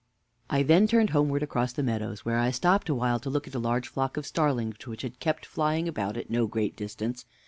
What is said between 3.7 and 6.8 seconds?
flock of starlings which kept flying about at no great